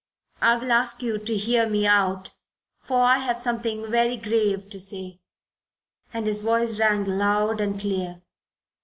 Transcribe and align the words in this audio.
"I 0.41 0.55
will 0.57 0.71
ask 0.71 1.03
you 1.03 1.19
to 1.19 1.37
hear 1.37 1.69
me 1.69 1.85
out, 1.85 2.31
for 2.79 3.03
I 3.03 3.19
have 3.19 3.39
something 3.39 3.85
very 3.91 4.17
grave 4.17 4.67
to 4.71 4.79
say." 4.79 5.19
And 6.11 6.25
his 6.25 6.41
voice 6.41 6.79
rang 6.79 7.03
loud 7.05 7.61
and 7.61 7.79
clear. 7.79 8.23